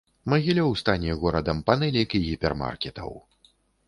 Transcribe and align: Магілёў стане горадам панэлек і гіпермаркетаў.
Магілёў 0.31 0.71
стане 0.81 1.11
горадам 1.23 1.59
панэлек 1.67 2.15
і 2.21 2.21
гіпермаркетаў. 2.29 3.13